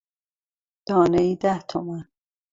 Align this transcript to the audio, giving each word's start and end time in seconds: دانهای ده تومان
دانهای 0.87 1.35
ده 1.35 1.59
تومان 1.61 2.07